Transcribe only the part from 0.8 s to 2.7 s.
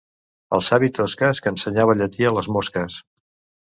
Tosques, que ensenyava llatí a les